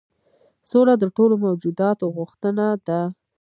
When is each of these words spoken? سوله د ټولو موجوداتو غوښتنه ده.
سوله 0.69 0.93
د 0.99 1.03
ټولو 1.17 1.35
موجوداتو 1.45 2.05
غوښتنه 2.17 2.65
ده. 2.87 3.01